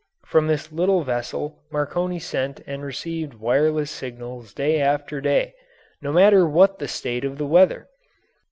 [0.25, 5.53] From this little vessel Marconi sent and received wireless signals day after day,
[6.01, 7.87] no matter what the state of the weather.